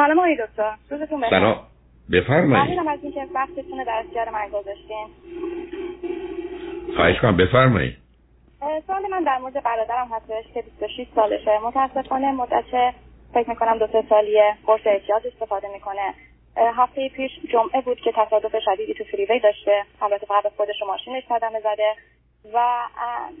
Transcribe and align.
سلام 0.00 0.18
آقای 0.18 0.36
دکتر. 0.36 0.74
روزتون 0.90 1.20
بخیر. 1.20 1.38
سلام. 1.38 1.58
بفرمایید. 2.12 2.70
ممنونم 2.70 2.88
از 2.88 2.98
اینکه 3.02 3.26
وقتتون 3.34 3.78
رو 3.78 3.84
در 3.84 4.02
اختیار 4.04 4.30
من 4.30 4.48
گذاشتین. 4.48 5.06
خواهش 6.96 7.20
کنم 7.20 7.36
بفرمایید. 7.36 7.96
سوال 8.86 9.06
من 9.10 9.22
در 9.24 9.38
مورد 9.38 9.62
برادرم 9.62 10.08
هستش 10.12 10.52
که 10.54 10.62
26 10.62 11.06
سالشه. 11.14 11.58
متاسفانه 11.58 12.32
مدت 12.32 12.94
فکر 13.34 13.50
می‌کنم 13.50 13.78
دو 13.78 13.86
سه 13.86 14.04
سالیه 14.08 14.56
قرص 14.66 14.80
اعتیاد 14.84 15.26
استفاده 15.26 15.68
می‌کنه. 15.72 16.14
هفته 16.56 17.08
پیش 17.08 17.30
جمعه 17.52 17.80
بود 17.80 18.00
که 18.00 18.12
تصادف 18.16 18.54
شدیدی 18.64 18.94
تو 18.94 19.04
فریوی 19.04 19.40
داشته. 19.40 19.84
البته 20.02 20.26
فقط 20.26 20.42
به 20.42 20.50
خودش 20.56 20.82
و 20.82 20.86
ماشینش 20.86 21.22
صدمه 21.28 21.60
زده. 21.60 21.94
و 22.54 22.80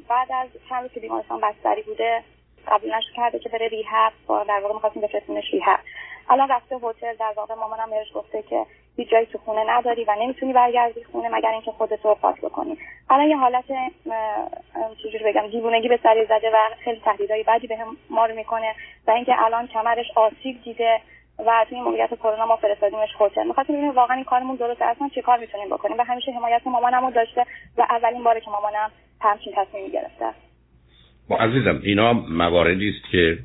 بعد 0.08 0.32
از 0.32 0.48
چند 0.68 0.82
روز 0.82 0.92
که 0.92 1.00
بیمارستان 1.00 1.40
بستری 1.40 1.82
بوده 1.82 2.22
قبول 2.68 2.94
نشد 2.94 3.12
کرده 3.16 3.38
که 3.38 3.48
بره 3.48 3.68
ریهب. 3.68 4.12
در 4.48 4.60
واقع 4.62 4.74
می‌خواستیم 4.74 5.02
بفرستیمش 5.02 5.44
ریهب. 5.52 5.80
الان 6.30 6.48
رفته 6.48 6.76
هتل 6.76 7.14
در 7.20 7.32
واقع 7.36 7.54
مامانم 7.54 7.90
بهش 7.90 8.08
گفته 8.14 8.42
که 8.42 8.66
هیچ 8.96 9.08
جایی 9.08 9.26
تو 9.26 9.38
خونه 9.38 9.64
نداری 9.68 10.04
و 10.04 10.14
نمی‌تونی 10.20 10.52
برگردی 10.52 11.04
خونه 11.04 11.28
مگر 11.28 11.50
اینکه 11.50 11.70
خودت 11.70 12.04
رو 12.04 12.14
پاک 12.14 12.40
بکنی. 12.40 12.78
الان 13.10 13.28
یه 13.28 13.36
حالت 13.36 13.64
چجوری 15.02 15.24
بگم 15.24 15.46
دیوونگی 15.46 15.88
به 15.88 15.98
سری 16.02 16.24
زده 16.24 16.50
و 16.50 16.56
خیلی 16.84 17.00
تهدیدهای 17.04 17.42
بدی 17.42 17.66
به 17.66 17.76
ما 18.10 18.26
رو 18.26 18.34
می‌کنه 18.34 18.74
و 19.06 19.10
اینکه 19.10 19.44
الان 19.44 19.66
کمرش 19.66 20.06
آسیب 20.16 20.62
دیده 20.64 21.00
و 21.46 21.66
توی 21.68 21.76
این 21.76 21.84
موقعیت 21.84 22.14
کرونا 22.14 22.46
ما 22.46 22.56
فرستادیمش 22.56 23.08
هتل. 23.20 23.46
می‌خواستیم 23.46 23.76
ببینیم 23.76 23.94
واقعا 23.94 24.16
این 24.16 24.24
کارمون 24.24 24.56
درسته 24.56 24.84
اصلا 24.84 25.08
چه 25.14 25.22
کار 25.22 25.38
می‌تونیم 25.38 25.68
بکنیم؟ 25.68 25.98
و 25.98 26.02
همیشه 26.02 26.32
حمایت 26.32 26.66
مامانم 26.66 27.06
رو 27.06 27.10
داشته 27.10 27.46
و 27.78 27.82
اولین 27.90 28.24
باره 28.24 28.40
که 28.40 28.50
مامانم 28.50 28.90
همچین 29.20 29.52
تصمیمی 29.56 29.90
گرفته 29.90 30.26
با 31.28 31.36
عزیزم 31.36 31.80
اینا 31.84 32.12
مواردی 32.12 32.88
است 32.88 33.12
که 33.12 33.38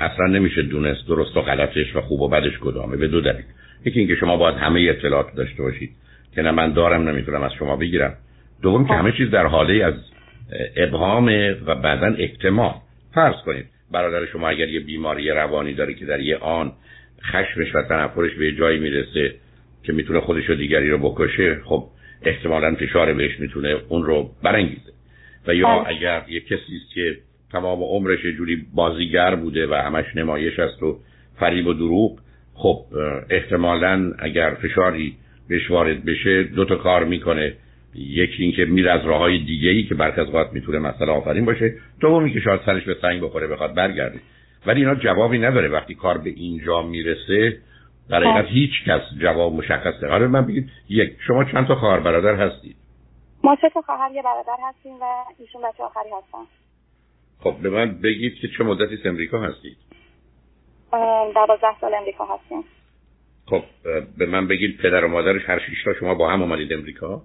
اصلا 0.00 0.26
نمیشه 0.26 0.62
دونست 0.62 1.08
درست 1.08 1.36
و 1.36 1.40
غلطش 1.40 1.96
و 1.96 2.00
خوب 2.00 2.20
و 2.20 2.28
بدش 2.28 2.52
کدامه 2.60 2.96
به 2.96 3.08
دو 3.08 3.20
دلیل. 3.20 3.44
یکی 3.84 3.98
اینکه 3.98 4.14
شما 4.14 4.36
باید 4.36 4.56
همه 4.56 4.80
اطلاعات 4.80 5.34
داشته 5.34 5.62
باشید. 5.62 5.90
که 6.34 6.42
نه 6.42 6.50
من 6.50 6.72
دارم 6.72 7.08
نمی‌تونم 7.08 7.42
از 7.42 7.52
شما 7.58 7.76
بگیرم. 7.76 8.14
دوم 8.62 8.86
که 8.86 8.94
همه 8.94 9.12
چیز 9.12 9.30
در 9.30 9.46
حاله 9.46 9.84
از 9.84 9.94
ابهام 10.76 11.54
و 11.66 11.74
بعدا 11.74 12.06
احتمال 12.18 12.74
فرض 13.14 13.34
کنید 13.44 13.66
برادر 13.92 14.26
شما 14.26 14.48
اگر 14.48 14.68
یه 14.68 14.80
بیماری 14.80 15.30
روانی 15.30 15.74
داره 15.74 15.94
که 15.94 16.06
در 16.06 16.20
یه 16.20 16.36
آن 16.36 16.72
خشمش 17.22 17.74
و 17.74 17.82
تنفرش 17.82 18.34
به 18.34 18.52
جایی 18.52 18.78
می‌رسه 18.78 19.34
که 19.82 19.92
می‌تونه 19.92 20.20
خودش 20.20 20.50
و 20.50 20.54
دیگری 20.54 20.90
رو 20.90 20.98
بکشه 20.98 21.60
خب 21.64 21.88
احتمالا 22.22 22.74
فشار 22.74 23.12
بهش 23.12 23.40
می‌تونه 23.40 23.76
اون 23.88 24.04
رو 24.04 24.30
برانگیزه. 24.42 24.92
و 25.46 25.54
یا 25.54 25.78
بله. 25.78 25.96
اگر 25.96 26.22
یه 26.28 26.40
کسی 26.40 26.54
است 26.54 26.94
که 26.94 27.16
تمام 27.52 27.82
عمرش 27.82 28.24
یه 28.24 28.32
جوری 28.32 28.66
بازیگر 28.74 29.34
بوده 29.34 29.66
و 29.66 29.74
همش 29.74 30.04
نمایش 30.14 30.58
است 30.58 30.82
و 30.82 30.98
فریب 31.40 31.66
و 31.66 31.72
دروغ. 31.72 32.18
خب 32.54 32.84
احتمالا 33.30 34.12
اگر 34.18 34.54
فشاری 34.54 35.16
بهش 35.48 35.70
وارد 35.70 36.04
بشه 36.04 36.42
دو 36.42 36.64
تا 36.64 36.76
کار 36.76 37.04
می‌کنه. 37.04 37.54
یکی 37.94 38.42
اینکه 38.42 38.64
میره 38.64 38.92
از 38.92 39.04
راه 39.04 39.18
های 39.18 39.38
دیگه 39.38 39.70
ای 39.70 39.82
که 39.82 39.94
برخی 39.94 40.20
از 40.20 40.26
اوقات 40.26 40.52
می‌تونه 40.52 40.78
مسئله 40.78 41.12
آفرین 41.12 41.44
باشه. 41.44 41.74
دومی 42.00 42.32
که 42.32 42.40
شاید 42.40 42.60
سرش 42.66 42.84
به 42.84 42.96
سنگ 43.02 43.20
بخوره 43.22 43.46
بخواد 43.46 43.74
برگرده. 43.74 44.20
ولی 44.66 44.80
اینا 44.80 44.94
جوابی 44.94 45.38
نداره. 45.38 45.68
وقتی 45.68 45.94
کار 45.94 46.18
به 46.18 46.30
اینجا 46.30 46.82
می‌رسه 46.82 47.58
در 48.10 48.24
حقیقت 48.24 48.48
هیچ 48.48 48.70
کس 48.86 49.00
جواب 49.20 49.52
مشخص 49.54 50.00
قرار 50.00 50.26
من 50.26 50.46
بگید 50.46 50.70
یک 50.88 51.16
شما 51.26 51.44
چند 51.44 51.66
تا 51.66 51.74
خواهر 51.74 52.00
برادر 52.00 52.34
هستید؟ 52.34 52.76
ما 53.44 53.56
سه 53.60 53.68
تا 53.74 53.80
خواهر 53.80 54.12
یه 54.12 54.22
برادر 54.22 54.56
هستیم 54.68 54.92
و 54.92 55.04
ایشون 55.38 55.62
بچه 55.62 55.82
آخری 55.82 56.08
هستن. 56.18 56.38
خب 57.40 57.54
به 57.62 57.70
من 57.70 58.00
بگید 58.00 58.34
که 58.34 58.48
چه 58.58 58.64
مدتی 58.64 59.08
امریکا 59.08 59.40
هستید 59.40 59.76
دوازده 61.34 61.80
سال 61.80 61.94
امریکا 61.94 62.24
هستیم. 62.24 62.64
خب 63.46 63.62
به 64.18 64.26
من 64.26 64.48
بگید 64.48 64.78
پدر 64.82 65.04
و 65.04 65.08
مادرش 65.08 65.42
هر 65.46 65.58
شیش 65.58 65.84
تا 65.84 65.94
شما 65.94 66.14
با 66.14 66.30
هم 66.30 66.42
اومدید 66.42 66.72
امریکا؟ 66.72 67.22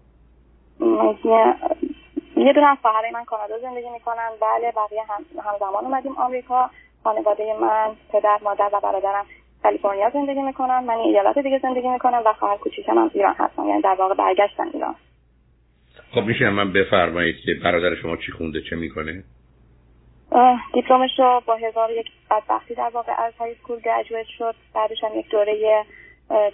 یه 2.37 2.53
از 2.67 2.77
خواهرای 2.81 3.11
من 3.11 3.23
کانادا 3.23 3.59
زندگی 3.59 3.89
می‌کنن. 3.89 4.29
بله 4.41 4.71
بقیه 4.71 5.01
هم 5.09 5.25
همزمان 5.51 5.85
اومدیم 5.85 6.11
آمریکا. 6.11 6.69
خانواده 7.03 7.43
من 7.61 7.95
پدر 8.11 8.39
مادر 8.43 8.69
و 8.73 8.79
برادرم 8.79 9.25
کالیفرنیا 9.63 10.09
زندگی 10.09 10.41
می‌کنن. 10.41 10.83
من 10.83 10.97
یه 10.97 11.05
ایالت 11.05 11.39
دیگه 11.39 11.59
زندگی 11.63 11.87
می‌کنم 11.87 12.21
و 12.25 12.33
خواهر 12.33 12.57
کوچیکم 12.57 12.97
هم 12.97 13.11
ایران 13.13 13.35
هستم 13.37 13.67
یعنی 13.67 13.81
در 13.81 13.95
واقع 13.99 14.15
برگشتن 14.15 14.67
ایران. 14.73 14.95
خب 16.11 16.21
میشه 16.21 16.49
من 16.49 16.73
بفرمایید 16.73 17.35
که 17.45 17.53
برادر 17.63 17.95
شما 17.95 18.17
چی 18.17 18.31
خونده 18.31 18.61
چه 18.69 18.75
می‌کنه؟ 18.75 19.23
دیپلمش 20.73 21.19
رو 21.19 21.41
با 21.45 21.55
هزار 21.55 21.91
یک 21.91 22.11
بدبختی 22.31 22.75
در 22.75 22.89
واقع 22.93 23.11
از 23.21 23.33
های 23.39 23.55
سکول 23.55 23.79
گرجویت 23.79 24.25
شد. 24.37 24.55
بعدش 24.73 25.03
هم 25.03 25.19
یک 25.19 25.29
دوره 25.29 25.85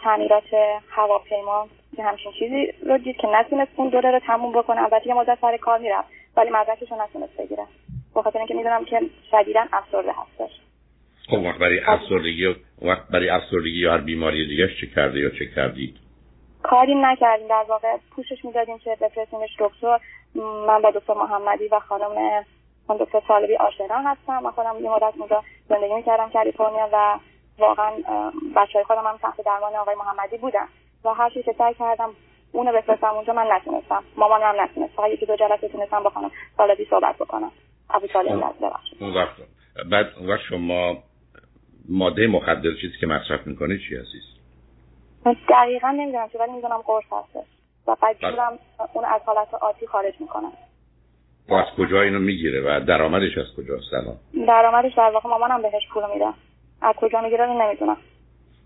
تعمیرات 0.03 0.43
هواپیما 0.89 1.67
که 1.95 2.03
همچین 2.03 2.31
چیزی 2.31 2.73
رو 2.85 2.97
دید 2.97 3.17
که 3.17 3.27
نتونست 3.27 3.71
اون 3.75 3.89
دوره 3.89 4.11
رو 4.11 4.19
تموم 4.19 4.51
بکنه. 4.51 4.81
البته 4.81 5.07
یه 5.07 5.13
مدت 5.13 5.37
سر 5.41 5.57
کار 5.57 5.79
می‌رفت 5.79 6.07
ولی 6.37 6.49
مدرکش 6.49 6.91
رو 6.91 7.01
نتونست 7.01 7.37
بگیره. 7.37 7.63
به 8.16 8.21
خاطر 8.21 8.39
اینکه 8.39 8.53
می‌دونم 8.53 8.85
که 8.85 9.01
شدیدا 9.31 9.66
افسرده 9.73 10.11
هستش. 10.11 10.51
خب 11.29 11.35
اون 11.35 11.47
وقت 11.47 11.59
برای 11.59 11.79
افسردگی 11.79 12.55
وقت 12.81 13.07
برای 13.13 13.29
افسردگی 13.29 13.79
یا 13.79 13.91
هر 13.91 13.97
بیماری 13.97 14.47
دیگه 14.47 14.67
چه 14.81 14.87
کرده 14.95 15.19
یا 15.19 15.29
چه 15.29 15.45
کردید؟ 15.55 15.95
کاری 16.63 16.95
نکردیم. 16.95 17.47
در 17.47 17.66
واقع 17.67 17.97
پوشش 18.16 18.45
می‌دادیم 18.45 18.77
که 18.77 18.97
بفرستیمش 19.01 19.49
دکتر. 19.59 19.99
من 20.67 20.81
با 20.81 20.91
دکتر 20.91 21.13
محمدی 21.13 21.67
و 21.67 21.79
خانم 21.79 22.45
من 22.89 22.97
دکتر 22.97 23.19
طالبی 23.19 23.55
آشنا 23.55 23.97
هستم 23.97 24.39
من 24.43 24.51
خودم 24.51 24.75
یه 24.83 24.89
مدت 24.89 25.13
اونجا 25.17 25.43
زندگی 25.69 25.93
می‌کردم 25.93 26.29
کالیفرنیا 26.29 26.89
و 26.93 27.19
واقعا 27.57 27.91
بچه 28.55 28.73
های 28.73 28.83
خودم 28.83 29.07
هم 29.07 29.17
تحت 29.17 29.41
درمان 29.45 29.75
آقای 29.75 29.95
محمدی 29.95 30.37
بودن 30.37 30.67
و 31.03 31.09
هر 31.09 31.29
چی 31.29 31.43
که 31.43 31.55
سعی 31.57 31.73
کردم 31.73 32.09
اونو 32.51 32.73
بفرستم 32.73 33.07
اونجا 33.07 33.33
من 33.33 33.47
نتونستم. 33.51 34.03
مامانم 34.17 34.43
هم 34.43 34.61
نتونست. 34.61 34.93
فقط 34.93 35.09
یکی 35.09 35.25
دو 35.25 35.35
جلسه 35.35 35.67
تونستم 35.67 36.03
با 36.03 36.09
خانم 36.09 36.31
طالبی 36.57 36.85
صحبت 36.89 37.15
بکنم. 37.15 37.51
ابو 37.89 38.07
طالب 38.07 38.43
ببخشید. 38.61 39.03
اون 39.03 39.13
وقت 39.13 39.35
بعد 39.91 40.05
اون 40.19 40.29
وقت 40.29 40.41
شما 40.49 40.97
ماده 41.89 42.27
مخدر 42.27 42.73
چیزی 42.81 42.97
که 42.99 43.07
مصرف 43.07 43.47
می‌کنه 43.47 43.77
چی 43.77 43.95
عزیز 43.95 44.23
دقیقا 45.49 45.91
نمی‌دونم 45.91 46.29
چه 46.29 46.39
ولی 46.39 46.51
می‌دونم 46.51 46.77
قرص 46.77 47.05
هستش 47.11 47.47
و 47.87 47.95
بعد 48.01 48.19
بله. 48.19 48.41
اون 48.93 49.05
از 49.05 49.21
حالت 49.25 49.53
عادی 49.53 49.87
خارج 49.87 50.13
می‌کنم 50.19 50.51
از 51.56 51.66
کجا 51.78 52.02
اینو 52.02 52.19
می‌گیره 52.19 52.62
و 52.62 52.85
درآمدش 52.85 53.38
از 53.38 53.46
کجاست 53.58 53.94
الان؟ 53.94 54.16
درآمدش 54.47 54.94
در 54.97 55.12
واقع 55.13 55.30
مامانم 55.30 55.62
بهش 55.62 55.88
پول 55.94 56.03
میده. 56.13 56.25
از 56.81 56.96
کجا 56.96 57.22
می‌گیره 57.22 57.46
نمی‌دونم. 57.46 57.97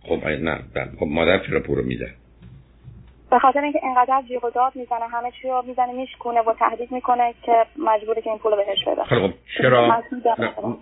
خب 0.04 0.28
نه. 0.28 0.60
خب 1.00 1.06
مادر 1.06 1.40
چرا 1.48 1.60
پول 1.60 1.84
میده؟ 1.84 2.12
به 3.32 3.40
خاطر 3.40 3.60
اینکه 3.60 3.80
اینقدر 3.84 4.22
جیغ 4.28 4.46
و 4.46 4.50
داد 4.50 4.72
می‌زنه 4.76 5.08
همه 5.12 5.32
چی 5.42 5.48
رو 5.48 5.64
می‌زنه 5.68 5.94
میشکونه 5.94 6.40
و 6.42 6.54
تهدید 6.60 6.92
می‌کنه 6.92 7.34
که 7.44 7.66
مجبوره 7.80 8.22
که 8.22 8.30
این 8.30 8.40
پول 8.40 8.52
رو 8.52 8.58
بهش 8.58 8.88
بده. 8.88 9.04
خب 9.04 9.34
چرا؟ 9.58 10.04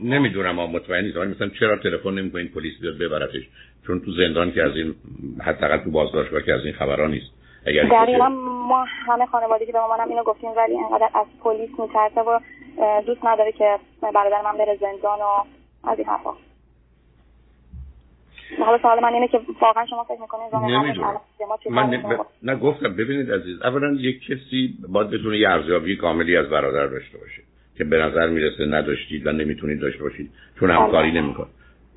نمی‌دونم 0.01 0.59
اما 0.59 0.67
مطمئن 0.67 1.03
نیستم. 1.03 1.27
مثلا 1.27 1.49
چرا 1.59 1.77
تلفن 1.77 2.09
نمی‌کنین 2.09 2.47
پلیس 2.47 2.73
بیاد 2.81 2.97
ببرتش؟ 2.97 3.41
چون 3.87 3.99
تو 3.99 4.11
زندان 4.11 4.51
که 4.51 4.63
از 4.63 4.75
این 4.75 4.95
حداقل 5.41 5.77
تو 5.77 5.91
بازداشتگاه 5.91 6.41
که 6.41 6.53
از 6.53 6.65
این 6.65 6.73
خبرها 6.73 7.07
نیست. 7.07 7.38
اگر 7.65 7.83
دقیقا 7.83 8.29
ما 8.69 8.83
همه 8.83 9.25
خانوادگی 9.25 9.71
به 9.71 9.79
مامانم 9.79 10.09
اینو 10.09 10.23
گفتیم 10.23 10.49
ولی 10.57 10.73
اینقدر 10.73 11.09
از 11.13 11.25
پلیس 11.43 11.69
میترسه 11.79 12.21
و 12.21 12.39
دوست 13.01 13.25
نداره 13.25 13.51
که 13.51 13.79
برادر 14.13 14.41
من 14.41 14.57
بره 14.57 14.77
زندان 14.81 15.19
و 15.19 15.43
از 15.83 15.97
این 15.97 16.07
حرفا 16.07 16.31
حالا 18.57 18.77
سوال 18.77 18.99
من 18.99 19.13
اینه 19.13 19.27
که 19.27 19.39
واقعا 19.61 19.85
شما 19.85 20.03
فکر 20.03 20.21
می‌کنید 20.21 20.55
نمی‌دونم. 20.55 21.21
من. 21.69 21.89
ب... 21.89 22.25
نه 22.43 22.55
گفتم 22.55 22.95
ببینید 22.95 23.31
عزیز 23.31 23.61
اولا 23.61 23.93
یک 23.99 24.25
کسی 24.25 24.77
باید 24.89 25.09
بتونه 25.09 25.37
یه 25.37 25.49
ارزیابی 25.49 25.95
کاملی 25.95 26.37
از 26.37 26.49
برادر 26.49 26.87
داشته 26.87 27.17
باشه 27.17 27.41
که 27.77 27.83
به 27.83 27.97
نظر 27.97 28.29
می‌رسه 28.29 28.65
نداشتید 28.65 29.27
و 29.27 29.31
نمی‌تونید 29.31 29.79
داشته 29.79 30.03
باشید 30.03 30.31
چون 30.59 30.71
همکاری 30.71 31.11
نمیکن 31.11 31.47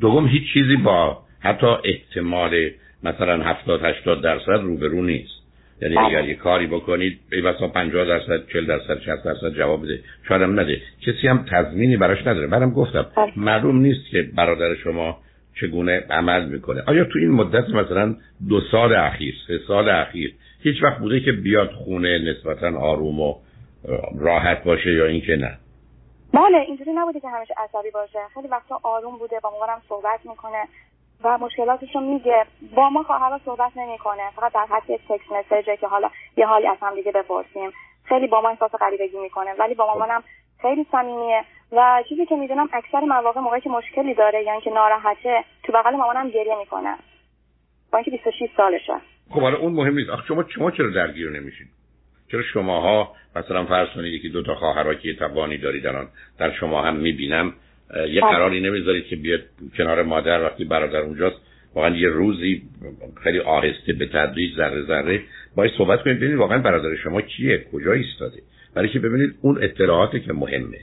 دوم 0.01 0.27
هیچ 0.27 0.53
چیزی 0.53 0.77
با 0.77 1.19
حتی 1.41 1.67
احتمال 1.85 2.71
مثلا 3.03 3.43
70 3.43 3.85
80 3.85 4.23
درصد 4.23 4.51
روبرو 4.51 5.03
نیست 5.03 5.43
یعنی 5.83 5.95
بله. 5.95 6.07
اگر 6.07 6.25
یه 6.25 6.35
کاری 6.35 6.67
بکنید 6.67 7.21
ای 7.33 7.43
بسا 7.43 7.69
50 7.69 8.05
درصد 8.05 8.47
40 8.53 8.67
درصد 8.67 9.01
60 9.01 9.25
درصد 9.25 9.55
جواب 9.57 9.83
بده. 9.83 10.01
شاید 10.29 10.43
هم 10.43 10.61
نده. 10.61 10.81
کسی 11.07 11.29
هم 11.29 11.45
تضمینی 11.51 11.97
براش 11.97 12.27
نداره. 12.27 12.47
منم 12.47 12.71
گفتم 12.71 13.07
بله. 13.17 13.33
معلوم 13.37 13.77
نیست 13.77 14.11
که 14.11 14.23
برادر 14.37 14.75
شما 14.75 15.19
چگونه 15.61 16.05
عمل 16.11 16.49
می‌کنه. 16.49 16.83
آیا 16.87 17.05
تو 17.05 17.19
این 17.19 17.31
مدت 17.31 17.69
مثلا 17.69 18.17
دو 18.49 18.61
سال 18.71 18.95
اخیر 18.95 19.35
سه 19.47 19.59
سال 19.69 19.89
اخیر 19.89 20.35
هیچ 20.61 20.83
وقت 20.83 20.99
بوده 20.99 21.21
که 21.21 21.33
بیاد 21.33 21.71
خونه 21.71 22.19
نسبتا 22.19 22.79
آروم 22.79 23.21
و 23.21 23.35
راحت 24.19 24.65
باشه 24.65 24.93
یا 24.93 25.07
اینکه 25.07 25.37
نه؟ 25.37 25.59
بله 26.35 26.59
اینجوری 26.67 26.93
نبوده 26.93 27.21
که 27.21 27.29
همیشه 27.29 27.55
عصبی 27.57 27.91
باشه. 27.91 28.19
خیلی 28.35 28.49
وقتا 28.49 28.81
آروم 28.83 29.19
بوده 29.19 29.37
با 29.43 29.51
مامانم 29.51 29.83
صحبت 29.89 30.21
می‌کنه. 30.31 30.63
و 31.25 31.39
مشکلاتش 31.39 31.95
رو 31.95 32.01
میگه. 32.01 32.47
با 32.75 32.91
ما 32.91 33.03
خواهرها 33.03 33.41
صحبت 33.45 33.73
نمی‌کنه. 33.77 34.31
فقط 34.37 34.53
در 34.53 34.67
حد 34.71 34.91
یک 34.91 35.01
تکس 35.09 35.33
مسیجه 35.33 35.77
که 35.77 35.87
حالا 35.87 36.11
یه 36.37 36.47
حالی 36.47 36.67
از 36.67 36.77
هم 36.83 36.95
دیگه 36.95 37.13
بپرسیم. 37.13 37.71
خیلی 38.05 38.27
با 38.27 38.41
ما 38.41 38.49
احساس 38.49 38.71
غریبگی 38.71 39.19
می‌کنه. 39.19 39.51
ولی 39.59 39.75
با 39.75 39.87
مامانم 39.87 40.23
خیلی 40.63 40.87
صمیمیه. 40.93 41.45
و 41.73 42.03
چیزی 42.09 42.27
که 42.27 42.37
می‌دونم 42.37 42.69
اکثر 42.73 43.01
مواقع 43.01 43.41
موقعی 43.41 43.61
که 43.61 43.71
مشکلی 43.71 44.15
داره 44.15 44.43
یعنی 44.43 44.61
که 44.61 44.71
ناراحته 44.71 45.45
تو 45.63 45.73
بغل 45.73 45.97
مامانم 45.97 46.31
گریه 46.31 46.59
می‌کنه. 46.59 46.97
با 47.93 47.99
اینکه 47.99 48.11
26 48.11 48.49
سالشه. 48.57 48.95
خب 49.31 49.41
حالا 49.41 49.59
اون 49.59 49.73
مهم 49.73 49.95
نیست. 49.95 50.11
آخه 50.11 50.27
شما 50.27 50.45
شما 50.49 50.71
چرا 50.71 50.91
درگیر 50.91 51.31
نمیشید 51.31 51.69
چرا 52.31 52.43
شماها 52.43 53.13
مثلا 53.37 53.67
فرض 53.67 53.89
کنید 53.95 54.13
یکی 54.13 54.29
دو 54.29 54.43
تا 54.43 54.55
خواهرا 54.55 54.95
که 54.95 55.15
توانی 55.15 55.59
دارید 55.59 55.87
الان 55.87 56.09
در 56.39 56.53
شما 56.53 56.83
هم 56.83 56.97
می‌بینم 56.97 57.53
یه 57.93 58.21
بله. 58.21 58.31
قراری 58.31 58.61
نمی‌ذارید 58.61 59.07
که 59.07 59.17
بیاد 59.17 59.41
کنار 59.77 60.03
مادر 60.03 60.43
وقتی 60.43 60.65
برادر 60.65 61.01
اونجاست. 61.01 61.37
واقعا 61.75 61.97
یه 61.97 62.09
روزی 62.09 62.63
خیلی 63.23 63.39
آهسته 63.39 63.93
به 63.93 64.07
تدریج 64.07 64.57
ذره 64.57 64.83
ذره. 64.83 65.23
باید 65.57 65.73
صحبت 65.79 66.03
کنید 66.03 66.17
ببینید 66.17 66.37
واقعا 66.37 66.59
برادر 66.59 66.97
شما 66.97 67.21
کیه 67.21 67.67
کجا 67.73 67.93
ایستاده. 67.93 68.43
برای 68.75 68.89
که 68.89 68.99
ببینید 68.99 69.35
اون 69.41 69.65
اطلاعاتی 69.65 70.21
که 70.21 70.33
مهمه 70.33 70.79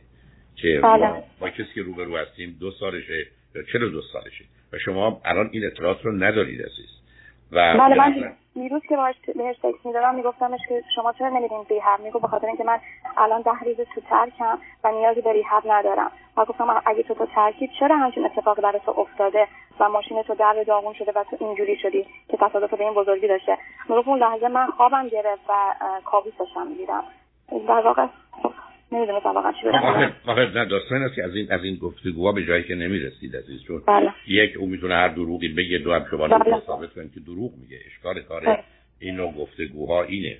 که 0.55 0.79
بله. 0.83 1.13
با 1.39 1.49
کسی 1.49 1.69
که 1.75 1.81
روبرو 1.81 2.17
هستیم 2.17 2.57
دو 2.59 2.71
سالشه 2.71 3.27
یا 3.55 3.63
چلو 3.73 3.89
دو 3.89 4.01
سالشه. 4.01 4.45
و 4.73 4.77
شما 4.77 5.21
الان 5.25 5.49
این 5.51 5.65
اطلاعات 5.65 6.05
رو 6.05 6.11
ندارید 6.11 6.61
عزیز. 6.61 6.98
و 7.51 7.77
بله 7.77 7.95
من 7.95 8.35
دیروز 8.53 8.81
که 8.89 8.95
باش 8.95 9.15
بهش 9.35 9.57
تکس 9.57 9.85
می‌دادم 9.85 10.15
میگفتمش 10.15 10.59
که 10.69 10.83
شما 10.95 11.13
چرا 11.13 11.29
نمیدین 11.29 11.65
ریهب؟ 11.69 11.99
میگو 11.99 12.19
به 12.19 12.27
خاطر 12.27 12.47
اینکه 12.47 12.63
من 12.63 12.79
الان 13.17 13.41
ده 13.41 13.59
روز 13.65 13.87
تو 13.95 14.01
ترکم 14.09 14.57
و 14.83 14.91
نیازی 14.91 15.21
به 15.21 15.33
ریهب 15.33 15.63
ندارم. 15.65 16.11
و 16.37 16.45
گفتم 16.45 16.81
اگه 16.85 17.03
تو 17.03 17.13
تو 17.13 17.25
ترکید 17.25 17.69
چرا 17.79 17.97
همچین 17.97 18.25
اتفاق 18.25 18.61
برای 18.61 18.79
تو 18.85 18.99
افتاده 18.99 19.47
و 19.79 19.89
ماشین 19.89 20.23
تو 20.23 20.35
در 20.35 20.63
داغون 20.67 20.93
شده 20.93 21.11
و 21.15 21.23
تو 21.23 21.37
اینجوری 21.39 21.77
شدی 21.77 22.05
که 22.27 22.37
تصادف 22.37 22.73
به 22.73 22.83
این 22.83 22.93
بزرگی 22.93 23.27
داشته؟ 23.27 23.57
می‌گفت 23.89 24.07
اون 24.07 24.19
لحظه 24.19 24.47
من 24.47 24.67
خوابم 24.67 25.07
گرفت 25.07 25.41
و 25.49 25.53
کابوس 26.05 26.33
داشتم 26.39 26.67
می‌دیدم 26.67 27.03
در 27.67 27.81
واقع 27.81 28.05
نمی‌دونستم 28.91 29.29
واقعا 29.29 29.51
چی 29.51 29.67
بگم 29.67 30.59
نه 30.59 30.65
داستان 30.65 31.03
است 31.03 31.15
که 31.15 31.23
از 31.23 31.35
این 31.35 31.51
از 31.51 31.63
این 31.63 31.75
گفتگوها 31.75 32.31
به 32.31 32.45
جایی 32.45 32.63
که 32.63 32.75
نمی‌رسید 32.75 33.35
عزیز 33.35 33.63
چون 33.67 33.81
بله. 33.87 34.13
یک 34.27 34.57
او 34.57 34.67
می‌تونه 34.67 34.95
هر 34.95 35.07
دروغی 35.07 35.47
بگه 35.47 35.77
دو 35.77 35.93
هم 35.93 36.05
شما 36.11 36.27
بله. 36.27 36.61
ثابت 36.65 36.93
کنید 36.93 37.13
که 37.13 37.19
دروغ 37.19 37.51
میگه. 37.61 37.77
اشکال 37.87 38.21
کار 38.21 38.41
بله. 38.45 38.59
این 38.99 39.15
نوع 39.15 39.33
گفتگوها 39.33 40.03
اینه. 40.03 40.37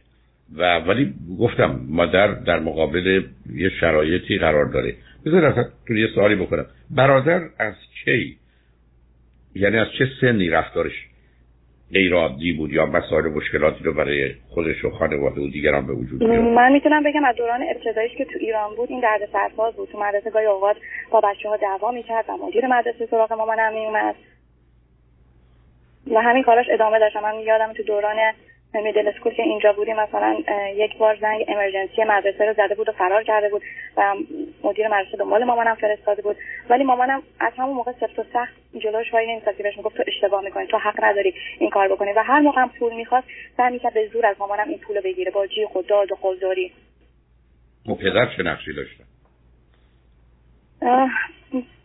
و 0.57 0.79
ولی 0.79 1.13
گفتم 1.39 1.79
مادر 1.89 2.27
در 2.27 2.59
مقابل 2.59 3.23
یه 3.55 3.69
شرایطی 3.69 4.37
قرار 4.37 4.65
داره. 4.65 4.95
بذار 5.25 5.45
اصلا 5.45 5.65
تو 5.87 5.93
یه 5.93 6.07
سوالی 6.15 6.35
بکنم. 6.35 6.65
برادر 6.89 7.49
از 7.59 7.73
کی؟ 8.05 8.37
یعنی 9.55 9.77
از 9.77 9.87
چه 9.97 10.07
سنی 10.21 10.49
رفتارش 10.49 11.08
غیر 11.93 12.15
عادی 12.15 12.53
بود 12.53 12.73
یا 12.73 12.85
مسائل 12.85 13.27
مشکلاتی 13.27 13.83
رو 13.83 13.93
برای 13.93 14.33
خودش 14.49 14.85
و 14.85 14.89
خانواده 14.89 15.41
و 15.41 15.47
دیگران 15.47 15.87
به 15.87 15.93
وجود 15.93 16.19
بیاره 16.19 16.39
من 16.39 16.71
می‌تونم 16.71 17.03
بگم 17.03 17.25
از 17.25 17.35
دوران 17.35 17.61
ابتداییش 17.63 18.17
که 18.17 18.25
تو 18.25 18.39
ایران 18.39 18.75
بود 18.75 18.89
این 18.91 18.99
درد 18.99 19.29
سرساز 19.31 19.73
بود. 19.73 19.89
تو 19.89 19.99
مدرسه 19.99 20.29
گاهی 20.29 20.45
اوقات 20.45 20.75
با 21.11 21.21
بچه 21.21 21.49
ها 21.49 21.57
دعوا 21.57 21.91
می‌کرد 21.91 22.25
و 22.29 22.37
مدیر 22.47 22.67
مدرسه 22.67 23.05
سراغ 23.05 23.33
مامانم 23.33 23.73
میومد 23.73 24.15
و 26.11 26.21
همین 26.21 26.43
کاراش 26.43 26.65
ادامه 26.71 26.99
داشت 26.99 27.15
من 27.15 27.39
یادم 27.39 27.73
تو 27.73 27.83
دوران 27.83 28.17
میدل 28.73 29.07
اسکول 29.07 29.33
که 29.33 29.43
اینجا 29.43 29.73
بودیم 29.73 29.95
مثلا 29.95 30.37
یک 30.75 30.97
بار 30.97 31.17
زنگ 31.21 31.45
امرجنسی 31.47 32.03
مدرسه 32.03 32.45
رو 32.45 32.53
زده 32.53 32.75
بود 32.75 32.89
و 32.89 32.91
فرار 32.91 33.23
کرده 33.23 33.49
بود 33.49 33.61
و 33.97 34.15
مدیر 34.63 34.87
مدرسه 34.87 35.17
دنبال 35.17 35.43
مامانم 35.43 35.75
فرستاده 35.75 36.21
بود. 36.21 36.37
ولی 36.69 36.83
مامانم 36.83 37.23
از 37.39 37.53
همون 37.57 37.75
موقع 37.75 37.91
سفت 37.91 38.19
و 38.19 38.23
سخت 38.33 38.53
جلوش 38.79 39.13
وای 39.13 39.41
که 39.57 39.63
بهش 39.63 39.77
می‌گفت 39.77 39.97
تو 39.97 40.03
اشتباه 40.07 40.43
می‌کنی 40.43 40.67
تو 40.67 40.77
حق 40.77 41.03
نداری 41.03 41.33
این 41.59 41.69
کار 41.69 41.87
بکنی. 41.87 42.13
و 42.13 42.23
هر 42.23 42.39
موقع 42.39 42.61
هم 42.61 42.69
پول 42.79 42.93
می‌خواست 42.95 43.27
سعی 43.57 43.73
می‌کرد 43.73 43.93
به 43.93 44.07
زور 44.13 44.25
از 44.25 44.35
مامانم 44.39 44.69
این 44.69 44.77
پول 44.77 45.01
بگیره 45.01 45.31
با 45.31 45.47
جیغ 45.47 45.77
و 45.77 45.81
داد 45.81 46.11
و 46.11 46.15
قلدری 46.15 46.71
و 47.89 47.95
پدر 47.95 48.35
چه 48.37 48.43
نقشی 48.43 48.73
داشته؟ 48.73 49.03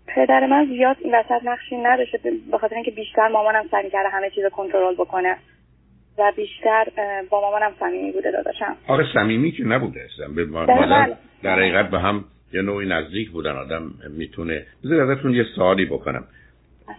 پدر 0.07 0.47
من 0.47 0.67
زیاد 0.67 0.97
این 1.01 1.15
وسط 1.15 1.45
نقشی 1.45 1.77
نداشته 1.77 2.19
به 2.51 2.59
خاطر 2.59 2.75
اینکه 2.75 2.91
بیشتر 2.91 3.29
مامانم 3.29 3.69
سعی 3.71 3.91
کرده 3.91 4.09
همه 4.09 4.31
چیز 4.31 4.47
کنترل 4.47 4.95
بکنه. 4.95 5.37
و 6.19 6.33
بیشتر 6.37 6.85
با 7.31 7.41
مامانم 7.41 7.73
صمیمی 7.81 8.13
بوده 8.13 8.31
داداشم. 8.31 8.77
آره 8.89 9.07
صمیمی 9.15 9.53
که 9.53 9.65
نبوده. 9.65 10.01
اصلا 10.15 10.29
به 10.29 10.45
مادر 10.45 11.17
در 11.43 11.59
حقیقت 11.59 11.91
به 11.91 11.99
هم 11.99 12.25
یه 12.53 12.63
نوعی 12.63 12.89
نزدیک 12.89 13.31
بودن. 13.31 13.57
آدم 13.57 13.91
می‌تونه 14.11 14.67
بذار 14.85 15.11
ازتون 15.11 15.35
یه 15.35 15.45
سوالی 15.57 15.85
بکنم. 15.85 16.25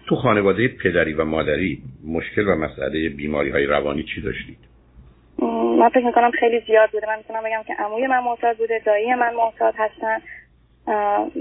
تو 0.07 0.15
خانواده 0.15 0.67
پدری 0.67 1.13
و 1.13 1.25
مادری 1.25 1.81
مشکل 2.07 2.47
و 2.47 2.55
مسئله 2.55 3.09
بیماری 3.09 3.49
های 3.49 3.65
روانی 3.65 4.03
چی 4.03 4.21
داشتید؟ 4.21 4.57
من 5.79 5.89
فکر 5.89 6.05
می‌کنم 6.05 6.31
خیلی 6.31 6.59
زیاد 6.67 6.89
بوده. 6.91 7.07
من 7.07 7.17
می‌تونم 7.17 7.43
بگم 7.43 7.63
که 7.67 7.73
عموی 7.73 8.07
من 8.07 8.19
معتاد 8.19 8.57
بوده 8.57 8.81
دایی 8.85 9.13
من 9.13 9.33
معتاد 9.33 9.73
هستن 9.77 10.17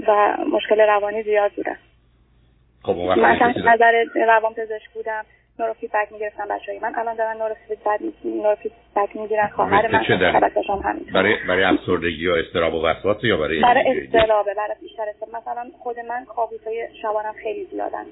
و 0.07 0.37
مشکل 0.51 0.79
روانی 0.79 1.23
زیاد 1.23 1.51
بوده. 1.51 1.77
خب 2.83 2.97
اون 2.97 3.19
من 3.19 3.53
نظر 3.65 4.05
روان 4.27 4.53
پزشک 4.53 4.89
بودم. 4.93 5.25
نورو 5.59 5.73
فیدبک 5.73 6.11
می‌گرفتن 6.11 6.47
بچه‌های 6.47 6.79
من. 6.79 6.95
الان 6.95 7.15
دارن 7.15 7.37
نورو 7.37 7.55
فیدبک 7.67 9.15
می‌گیرن. 9.15 9.47
خواهر 9.47 9.87
من 9.87 10.03
هم 10.03 10.81
همین 10.83 11.05
برای 11.13 11.35
برای 11.47 11.63
افسردگی 11.63 12.23
یا 12.23 12.35
اضطراب 12.35 12.73
و 12.73 12.85
وسواس 12.85 13.23
یا 13.23 13.37
برای 13.37 13.61
برای 13.61 14.01
اضطرابه 14.01 14.53
برای 14.53 14.75
بیشتر 14.81 15.03
اضطراب 15.09 15.35
مثلا 15.35 15.71
خود 15.79 15.99
من 15.99 16.25
کابوسای 16.25 16.87
شبانم 17.01 17.33
خیلی 17.43 17.67
زیادن. 17.71 18.05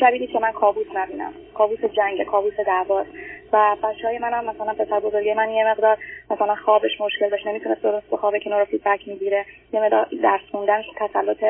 شبیه 0.00 0.26
که 0.26 0.38
من 0.38 0.52
کابوس 0.52 0.86
نبینم. 0.94 1.32
کابوس 1.54 1.78
جنگ 1.84 2.24
کابوس 2.24 2.54
دعواست 2.66 3.10
و 3.52 3.76
بچه 3.82 4.08
های 4.08 4.18
من 4.18 4.32
هم 4.32 4.44
مثلا 4.44 4.74
پسر 4.74 5.00
بزرگی 5.00 5.34
من 5.34 5.50
یه 5.50 5.64
مقدار 5.70 5.98
مثلا 6.30 6.54
خوابش 6.54 7.00
مشکل 7.00 7.30
داشت 7.30 7.46
نمی‌تونست 7.46 7.82
درست 7.82 8.10
بخوابه 8.10 8.40
که 8.40 8.50
نورو 8.50 8.64
فیدبک 8.64 9.08
می‌گیره. 9.08 9.44
یه 9.72 9.80
مقدار 9.80 10.08
درس 10.22 10.40
خوندنش 10.50 10.84
تسلط 10.96 11.44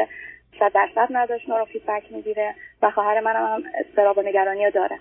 صد 0.59 0.73
درصد 0.75 1.09
نداشت 1.11 1.49
نورو 1.49 1.65
فیدبک 1.65 2.13
می‌گیره 2.13 2.55
و 2.83 2.91
خواهر 2.91 3.21
منم 3.21 3.47
هم 3.47 3.63
اضطراب 3.75 4.19
و 4.19 4.23
نگرانی 4.23 4.65
رو 4.65 4.71
داره. 4.71 4.99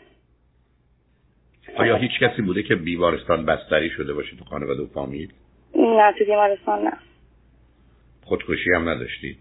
آیا 1.75 1.95
هیچ 1.95 2.11
کسی 2.21 2.41
بوده 2.41 2.63
که 2.63 2.75
بیمارستان 2.75 3.45
بستری 3.45 3.89
شده 3.89 4.13
باشه 4.13 4.35
تو 4.35 4.45
خانواده 4.45 4.81
و 4.81 4.87
فامیل؟ 4.87 5.33
نه 5.75 6.13
تو 6.19 6.25
بیمارستان 6.25 6.83
نه. 6.83 6.93
خودکشی 8.23 8.73
هم 8.75 8.89
نداشتید؟ 8.89 9.37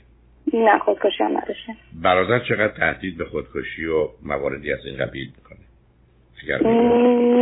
نه 0.55 0.79
خودکشی 0.79 1.25
هم 1.25 1.37
نداشتیم. 1.39 1.77
برادر 2.03 2.39
چقدر 2.39 2.69
تهدید 2.69 3.19
به 3.19 3.25
خودکشی 3.25 3.87
و 3.87 4.09
مواردی 4.23 4.73
از 4.73 4.87
این 4.87 4.97
قبیل 4.97 5.33
می‌کنه؟ 5.37 5.59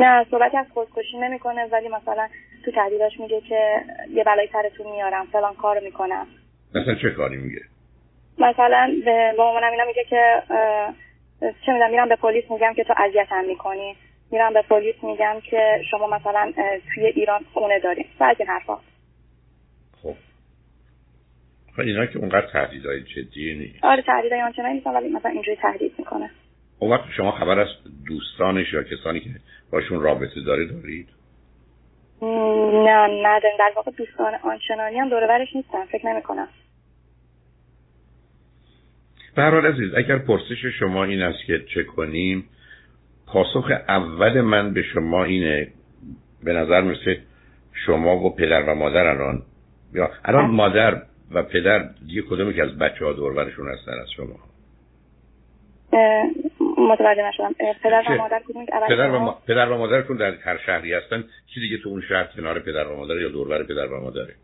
نه 0.00 0.26
صحبتی 0.30 0.56
از 0.56 0.66
خودکشی 0.74 1.18
نمی‌کنه 1.18 1.68
ولی 1.72 1.88
مثلا 1.88 2.28
تو 2.64 2.70
تهدیداش 2.70 3.20
میگه 3.20 3.40
که 3.40 3.80
یه 4.10 4.24
بلای 4.24 4.48
سرتون 4.52 4.92
میارم 4.92 5.26
فلان 5.26 5.54
کارو 5.54 5.84
می‌کنم. 5.84 6.26
مثلا 6.74 6.94
چه 6.94 7.10
کاری 7.10 7.36
میگه؟ 7.36 7.60
مثلا 8.40 8.92
به 9.04 9.34
مامانم 9.38 9.70
اینا 9.70 9.84
میگه 9.84 10.04
که 10.04 10.42
چه 11.40 11.72
می‌دونم 11.72 11.90
میرم 11.90 12.08
به 12.08 12.16
پلیس 12.16 12.50
میگم 12.50 12.74
که 12.76 12.84
تو 12.84 12.94
اذیتم 12.96 13.44
می‌کنی. 13.44 13.96
میرم 14.32 14.52
به 14.52 14.62
پلیس 14.62 14.94
میگم 15.02 15.36
که 15.50 15.82
شما 15.90 16.06
مثلا 16.06 16.52
توی 16.94 17.06
ایران 17.06 17.44
خونه 17.54 17.80
داریم 17.80 18.06
و 18.20 18.24
از 18.24 18.36
این 18.38 18.48
حرفا. 18.48 18.76
خب. 20.02 20.14
خب 21.76 21.80
اینا 21.80 22.06
که 22.06 22.18
اونقدر 22.18 22.46
تهدیدهای 22.52 23.02
جدی 23.02 23.54
نیست. 23.54 23.84
آره 23.84 24.02
تهدیدهای 24.02 24.42
آنچنانی 24.42 24.74
نیستن 24.74 24.90
ولی 24.90 25.08
مثلا 25.08 25.30
اینجوری 25.30 25.56
تهدید 25.56 25.94
می‌کنه. 25.98 26.30
اون 26.78 26.90
وقت 26.90 27.04
شما 27.16 27.30
خبر 27.30 27.58
از 27.58 27.68
دوستانش 28.06 28.72
یا 28.72 28.82
کسانی 28.82 29.20
که 29.20 29.28
باشون 29.72 30.00
رابطه 30.00 30.40
داره 30.46 30.66
دارید؟ 30.66 31.08
نه 32.22 33.06
نه 33.06 33.40
در 33.58 33.72
واقع 33.76 33.90
دوستان 33.90 34.34
آنچنانی 34.34 34.98
هم 34.98 35.08
دور 35.08 35.38
نیستن. 35.54 35.84
فکر 35.84 36.06
نمی‌کنم. 36.06 36.48
برحال 39.36 39.66
عزیز 39.66 39.94
اگر 39.94 40.18
پرسش 40.18 40.66
شما 40.78 41.04
این 41.04 41.22
است 41.22 41.44
که 41.46 41.64
چه 41.74 41.84
کنیم 41.84 42.44
پاسخ 43.26 43.70
اول 43.88 44.40
من 44.40 44.74
به 44.74 44.82
شما 44.82 45.24
اینه 45.24 45.68
به 46.44 46.52
نظر 46.52 46.80
مثل 46.80 47.16
شما 47.86 48.16
و 48.16 48.34
پدر 48.34 48.62
و 48.62 48.74
مادر 48.74 49.06
الان 49.06 49.42
یا 49.94 50.10
الان. 50.24 50.50
مادر 50.50 51.02
و 51.30 51.42
پدر 51.42 51.90
یه 52.06 52.22
کدومی 52.22 52.54
که 52.54 52.62
از 52.62 52.78
بچه 52.78 53.04
ها 53.04 53.12
دورورشون 53.12 53.68
هستن 53.68 53.92
از 53.92 54.10
شما؟ 54.16 54.36
متوجه 56.78 57.28
نشدم. 57.28 57.54
پدر 57.82 58.02
و 58.08 58.16
مادر 58.18 58.40
پدر 58.88 59.10
و, 59.10 59.34
پدر 59.46 59.70
و 59.70 59.78
مادرتون 59.78 60.16
در 60.16 60.34
هر 60.34 60.58
شهری 60.66 60.94
هستن 60.94 61.24
چی 61.54 61.60
دیگه 61.60 61.78
تو 61.78 61.88
اون 61.88 62.02
شهر 62.08 62.24
کنار 62.36 62.60
پدر 62.60 62.88
و 62.88 62.96
مادر 62.96 63.20
یا 63.20 63.28
دورور 63.28 63.62
پدر 63.62 63.86
و 63.86 64.00
مادره؟ 64.00 64.34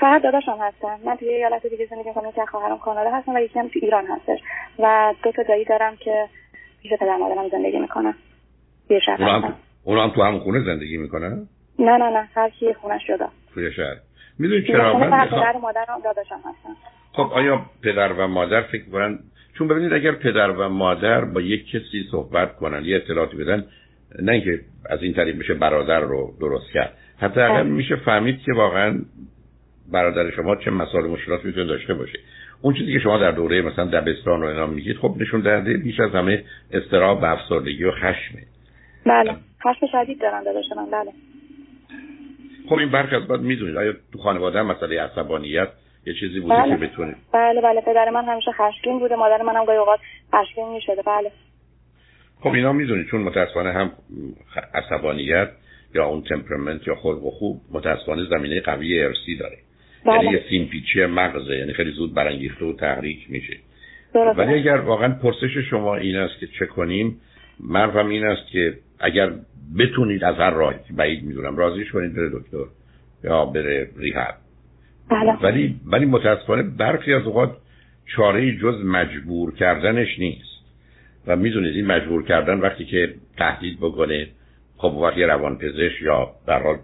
فقط 0.00 0.22
داداشم 0.22 0.58
هستن. 0.60 0.96
من 1.04 1.16
توی 1.16 1.28
ایالت 1.28 1.66
دیگه 1.66 1.86
زندگی 1.90 2.08
می‌کنم 2.08 2.32
که 2.32 2.44
خواهرم 2.50 2.78
کانادا 2.78 3.10
هستن 3.10 3.36
و 3.36 3.40
یکی 3.40 3.58
هم 3.58 3.68
تو 3.68 3.78
ایران 3.82 4.06
هستش 4.06 4.38
و 4.78 5.14
دو 5.22 5.32
تا 5.32 5.42
دایی 5.42 5.64
دارم 5.64 5.96
که 5.96 6.28
پیش 6.82 6.92
پدر 6.92 7.16
مادرم 7.16 7.48
زندگی 7.48 7.78
می‌کنن. 7.78 8.14
یه 8.90 9.00
شهر 9.06 9.22
هم, 9.22 9.54
اونا 9.84 10.02
هم 10.04 10.10
تو 10.10 10.22
هم 10.22 10.38
خونه 10.38 10.60
زندگی 10.64 10.96
می‌کنن؟ 10.96 11.46
نه 11.78 11.96
نه 11.96 12.10
نه. 12.10 12.28
هر 12.34 12.50
کی 12.50 12.74
خونش 12.74 13.06
جدا. 13.08 13.28
توی 13.54 13.72
شهر. 13.72 13.96
می‌دونی 14.38 14.66
چرا؟ 14.66 14.98
من 14.98 15.26
پدر 15.26 15.52
و 15.56 15.58
مادرم 15.58 16.00
داداشم 16.04 16.38
هستن. 16.38 16.76
خب 17.12 17.32
آیا 17.32 17.60
پدر 17.82 18.12
و 18.12 18.26
مادر 18.26 18.62
فکر 18.62 18.90
کنن 18.92 19.18
چون 19.58 19.68
ببینید 19.68 19.92
اگر 19.92 20.12
پدر 20.12 20.50
و 20.50 20.68
مادر 20.68 21.24
با 21.24 21.40
یک 21.40 21.66
کسی 21.66 22.08
صحبت 22.10 22.56
کنن 22.56 22.84
یه 22.84 22.96
اطلاعاتی 22.96 23.36
بدن 23.36 23.64
نه 24.22 24.32
اینکه 24.32 24.60
از 24.90 25.02
این 25.02 25.14
طریق 25.14 25.36
میشه 25.36 25.54
برادر 25.54 26.00
رو 26.00 26.34
درست 26.40 26.72
کرد. 26.74 26.94
حتی 27.18 27.40
اگر 27.40 27.62
خب. 27.62 27.68
میشه 27.68 27.96
فهمید 27.96 28.40
که 28.46 28.52
واقعا 28.52 28.98
برادر 29.92 30.30
شما 30.30 30.56
چه 30.56 30.70
مسائل 30.70 31.04
مشکلات 31.04 31.44
می‌تونه 31.44 31.66
داشته 31.66 31.94
باشه. 31.94 32.18
اون 32.62 32.74
چیزی 32.74 32.92
که 32.92 32.98
شما 32.98 33.18
در 33.18 33.30
دوره 33.30 33.62
مثلا 33.62 33.84
دبستان 33.84 34.42
رو 34.42 34.48
اینا 34.48 34.66
میگید 34.66 34.96
خب 34.96 35.14
نشون 35.20 35.40
دهنده 35.40 35.76
بیش 35.76 36.00
از 36.00 36.10
همه 36.10 36.44
استراب 36.72 37.22
و 37.22 37.24
افسردگی 37.24 37.84
و 37.84 37.90
خشمه 37.90 38.42
بله. 39.06 39.36
خشم 39.62 39.86
شدید 39.92 40.20
دارن 40.20 40.42
داداش 40.42 40.64
من. 40.76 40.90
بله. 40.90 41.12
خب 42.68 42.74
این 42.74 42.90
برخی 42.90 43.16
از 43.16 43.26
بعد 43.26 43.40
می‌دونید. 43.40 43.76
آیا 43.76 43.92
تو 44.12 44.18
خانواده 44.18 44.58
هم 44.58 44.66
مسئله 44.66 45.02
عصبانیت 45.02 45.68
یه 46.06 46.14
چیزی 46.14 46.40
بوده 46.40 46.54
بله. 46.54 46.76
که 46.76 46.86
بتونید 46.86 47.16
بله 47.32 47.60
بله. 47.60 47.80
پدر 47.80 48.10
من 48.10 48.24
همیشه 48.24 48.50
خشمگین 48.52 48.98
بوده. 48.98 49.16
مادر 49.16 49.42
منم 49.42 49.64
گاهی 49.64 49.78
اوقات 49.78 50.00
خشمگین 50.34 50.72
می‌شده. 50.72 51.02
بله. 51.02 51.30
خب 52.40 52.48
اینا 52.48 52.72
می‌دونید. 52.72 53.06
چون 53.06 53.20
متاسفانه 53.20 53.72
هم 53.72 53.92
عصبانیت 54.74 55.48
یا 55.94 56.06
اون 56.06 56.22
تمپرمنت 56.22 56.86
یا 56.86 56.94
خلق 56.94 57.24
و 57.24 57.30
خوب 57.30 57.60
متاسفانه 57.72 58.24
زمینه 58.30 58.60
قوی 58.60 59.02
ارسی 59.02 59.36
داره. 59.36 59.56
بله. 60.06 60.24
یعنی 60.24 60.36
یه 60.36 60.44
سیمپیچی 60.48 61.06
مغزه 61.06 61.56
یعنی 61.56 61.72
خیلی 61.72 61.90
زود 61.90 62.14
برانگیخته 62.14 62.64
و 62.64 62.72
تحریک 62.72 63.30
میشه. 63.30 63.56
ولی 64.14 64.54
اگر 64.54 64.76
واقعا 64.76 65.08
پرسش 65.08 65.58
شما 65.70 65.96
این 65.96 66.16
است 66.16 66.40
که 66.40 66.46
چه 66.46 66.66
کنیم 66.66 67.20
مرفم 67.60 68.08
این 68.08 68.26
است 68.26 68.52
که 68.52 68.74
اگر 69.00 69.32
بتونید 69.78 70.24
از 70.24 70.36
هر 70.36 70.50
راهی 70.50 70.78
که 70.88 70.92
بعید 70.92 71.24
می‌دونم 71.24 71.56
راضیش 71.56 71.90
کنید 71.90 72.14
بره 72.14 72.28
دکتر 72.28 72.64
یا 73.24 73.44
بره 73.44 73.90
ریهب. 73.96 74.34
بله. 75.10 75.32
ولی 75.42 75.80
ولی 75.86 76.06
متاسفانه 76.06 76.62
برخی 76.62 77.14
از 77.14 77.22
اوقات 77.22 77.56
چاره 78.16 78.56
جز 78.56 78.84
مجبور 78.84 79.54
کردنش 79.54 80.18
نیست. 80.18 80.50
و 81.26 81.36
می‌دونید 81.36 81.76
این 81.76 81.86
مجبور 81.86 82.24
کردن 82.24 82.58
وقتی 82.58 82.84
که 82.84 83.14
تهدید 83.38 83.78
بکنه 83.80 84.28
خب 84.76 84.94
وقتی 84.94 85.22
روانپزشک 85.22 86.02
یا 86.02 86.30
در 86.46 86.62
حال 86.62 86.76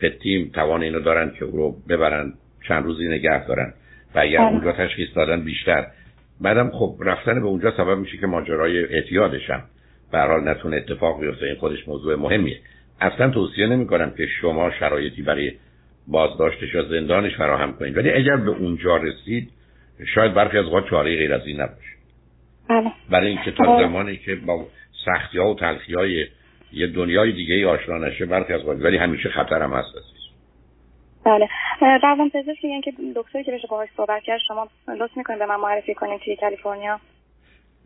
پتیم 0.00 0.50
توان 0.54 0.82
اینو 0.82 1.00
دارن 1.00 1.32
که 1.38 1.44
او 1.44 1.56
رو 1.56 1.76
ببرن 1.88 2.32
چند 2.68 2.84
روزی 2.84 3.08
نگه 3.08 3.46
دارن 3.46 3.72
و 4.14 4.18
اگر 4.18 4.38
بله. 4.38 4.48
اونجا 4.48 4.72
تشخیص 4.72 5.08
دادن 5.14 5.44
بیشتر 5.44 5.86
بعدم 6.40 6.70
خب 6.70 6.96
رفتن 7.00 7.40
به 7.40 7.46
اونجا 7.46 7.70
سبب 7.76 7.98
میشه 7.98 8.16
که 8.16 8.26
ماجرای 8.26 8.84
اعتیادش 8.84 9.50
هم 9.50 9.62
به 10.12 10.18
حال 10.18 10.48
نتونه 10.48 10.76
اتفاق 10.76 11.20
بیفته 11.20 11.46
این 11.46 11.54
خودش 11.54 11.88
موضوع 11.88 12.14
مهمیه 12.14 12.58
اصلا 13.00 13.30
توصیه 13.30 13.66
نمی 13.66 13.86
کنم 13.86 14.10
که 14.16 14.26
شما 14.26 14.70
شرایطی 14.70 15.22
برای 15.22 15.52
بازداشتش 16.08 16.74
یا 16.74 16.82
زندانش 16.82 17.36
فراهم 17.36 17.72
کنید 17.72 17.96
ولی 17.96 18.10
اگر 18.10 18.36
به 18.36 18.50
اونجا 18.50 18.96
رسید 18.96 19.50
شاید 20.14 20.34
برخی 20.34 20.58
از 20.58 20.64
اوقات 20.64 20.90
چاره 20.90 21.16
غیر 21.16 21.34
از 21.34 21.46
این 21.46 21.60
نباشه 21.60 21.90
بله 22.68 22.92
برای 23.10 23.28
اینکه 23.28 23.50
تا 23.50 23.64
آه. 23.64 23.82
زمانی 23.82 24.16
که 24.16 24.34
با 24.34 24.66
سختی 25.04 25.38
ها 25.38 25.50
و 25.50 25.56
تلخی 25.56 25.94
های 25.94 26.26
یه 26.72 26.86
دنیای 26.86 27.32
دیگه 27.32 27.54
ای 27.54 27.64
آشنا 27.64 27.98
نشه 27.98 28.26
برخی 28.26 28.52
از 28.52 28.60
اوقات 28.60 28.84
ولی 28.84 28.96
همیشه 28.96 29.28
خطر 29.28 29.62
هم 29.62 29.72
هست. 29.72 29.94
بله. 31.30 31.48
روان 32.02 32.30
پزشک 32.30 32.64
میگن 32.64 32.80
که 32.80 32.92
دکتری 33.16 33.44
که 33.44 33.52
بشه 33.52 33.68
باهاش 33.70 33.88
صحبت 33.96 34.22
کرد 34.22 34.40
شما 34.48 34.68
لطف 35.00 35.16
می‌کنید 35.16 35.38
به 35.38 35.46
من 35.46 35.56
معرفی 35.56 35.94
کنید 35.94 36.20
توی 36.20 36.36
کالیفرنیا؟ 36.36 37.00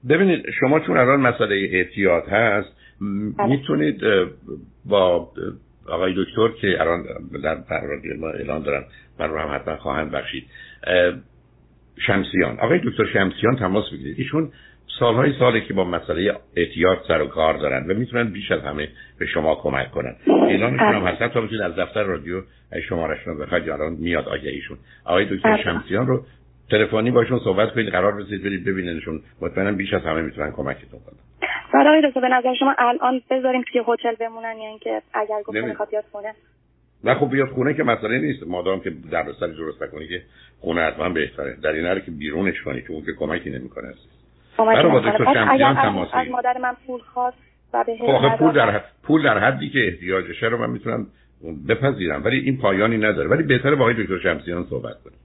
ببینید 0.09 0.51
شما 0.61 0.81
چون 0.81 0.97
الان 0.97 1.21
مسئله 1.21 1.69
اعتیاد 1.73 2.29
هست. 2.29 2.69
بله. 3.39 3.47
می‌تونید 3.47 4.01
با 4.85 5.29
آقای 5.89 6.15
دکتر 6.17 6.49
که 6.61 6.81
الان 6.81 7.05
در 7.45 7.55
پرونده 7.55 8.15
ما 8.21 8.29
اعلان 8.29 8.63
دارن 8.63 8.85
من 9.19 9.31
رو 9.31 9.39
هم 9.39 9.55
حتما 9.55 9.77
خواهند 9.77 10.11
بخشید. 10.11 10.45
شمسیان. 12.07 12.61
آقای 12.61 12.81
دکتر 12.85 13.05
شمسیان 13.13 13.57
تماس 13.57 13.85
بگیرید. 13.93 14.19
ایشون 14.19 14.53
سالهای 14.99 15.33
ساله 15.39 15.61
که 15.61 15.75
با 15.75 15.85
مسئله 15.85 16.37
اعتیاد 16.57 17.05
سر 17.09 17.23
و 17.23 17.27
کار 17.27 17.55
دارن 17.59 17.91
و 17.91 17.95
می‌تونن 17.95 18.33
بیش 18.33 18.51
از 18.53 18.61
همه 18.61 18.89
به 19.19 19.27
شما 19.27 19.55
کمک 19.55 19.91
کنن. 19.91 20.17
اعلانشون 20.27 20.95
هم 20.95 21.03
هست. 21.03 21.33
تا 21.33 21.41
می‌تونید 21.41 21.63
از 21.63 21.77
دفتر 21.77 22.03
رادیو 22.03 22.43
اگه 22.73 22.83
شمارشون 22.83 23.35
رو 23.35 23.43
بخواید 23.43 23.71
الان 23.71 23.93
میاد 23.93 24.29
آگهیشون 24.29 24.79
آقای 25.05 25.25
دکتر 25.25 25.53
بله. 25.53 25.63
شمسیان 25.63 26.07
رو 26.07 26.25
تلفنی 26.71 27.11
باشون 27.11 27.41
صحبت 27.45 27.75
کنید. 27.75 27.89
قرار 27.89 28.17
بزنید 28.17 28.43
برید 28.43 28.65
ببیننشون. 28.65 29.23
مطمئنم 29.41 29.77
بیش 29.77 29.95
از 29.95 30.03
همه 30.03 30.23
می‌تونن 30.23 30.53
کمکتون 30.53 31.01
کنن. 31.01 31.19
بعد 31.75 31.87
آقای 31.87 32.09
دکتر 32.09 32.21
به 32.21 32.29
نظر 32.29 32.55
شما 32.55 32.75
الان 32.79 33.23
بذاریم 33.31 33.63
توی 33.73 33.83
هتل 33.89 34.15
بمونن؟ 34.15 34.57
یا 34.59 34.69
اینکه 34.69 35.03
اگر 35.15 35.43
گفته 35.45 35.61
نمی- 35.61 35.69
می‌خواد 35.69 35.91
بیاد 35.91 36.05
خونه؟ 36.13 36.35
نه 37.05 37.15
خب 37.15 37.31
بیاد 37.31 37.49
خونه 37.49 37.75
که 37.75 37.83
مسئله 37.83 38.19
نیست. 38.19 38.47
مادام 38.47 38.81
که 38.81 38.93
در 39.11 39.23
درست 39.23 39.83
نکنی 39.83 40.09
که 40.09 40.23
خونه 40.61 40.81
حتما 40.81 41.09
بهتره. 41.09 41.57
در 41.63 41.73
این 41.73 42.01
که 42.01 42.11
بیرونش 42.11 42.63
کنی 42.63 42.83
که 42.83 42.91
اون 42.91 43.05
که 43.05 43.13
کمکی 43.13 43.51
نمی‌کنه. 43.51 43.95
برای 44.57 44.91
با. 44.91 45.01
دکتر 45.01 45.35
شمسیان 45.35 45.75
تماس 45.75 46.09
از. 46.13 46.29
مادر 46.29 46.59
من 46.59 46.77
پول 46.87 47.01
خواست 47.01 47.37
و 47.73 47.85
به 47.85 47.97
خب 47.97 48.37
پول 48.37 48.53
در. 48.53 48.71
حد 48.71 48.85
پول 49.03 49.23
در 49.23 49.39
حدی 49.39 49.71
که 49.71 49.87
احتیاجشه 49.87 50.47
رو 50.47 50.59
من 50.59 50.71
می‌تونم 50.71 51.07
بپذیرم. 51.69 52.25
ولی 52.25 52.39
این 52.39 52.59
پایانی 52.59 52.97
نداره. 52.97 53.29
ولی 53.29 53.43
بهتره 53.43 53.75
با 53.75 53.85
آقای 53.85 53.95
دکتر 53.95 54.19
شمسیان 54.19 54.65
صحبت 54.71 55.03
کنیم. 55.05 55.19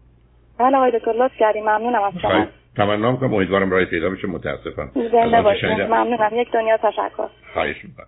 بله 0.60 0.78
آقای 0.78 1.00
دکتر 1.00 1.12
لطف 1.12 1.38
کردیم 1.40 1.64
ممنونم 1.64 2.04
از 2.04 2.14
شما. 2.22 2.48
تمنا 2.78 3.12
می‌کنم. 3.12 3.34
امیدوارم 3.34 3.72
راه 3.72 3.86
پیدا 3.86 4.10
بشه. 4.10 4.28
متاسفم 4.28 4.92
زنده 5.12 5.42
باشید. 5.42 5.70
ممنونم. 5.70 6.30
یک 6.34 6.52
دنیا 6.52 6.78
تشکر. 6.78 7.28
خواهش 7.54 7.86
می‌کنم. 7.86 8.08